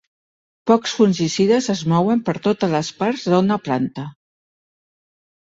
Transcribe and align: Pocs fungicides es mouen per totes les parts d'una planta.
Pocs 0.71 0.93
fungicides 1.01 1.67
es 1.75 1.83
mouen 1.93 2.23
per 2.29 2.35
totes 2.47 2.73
les 2.79 2.91
parts 3.03 3.29
d'una 3.35 3.59
planta. 3.69 4.11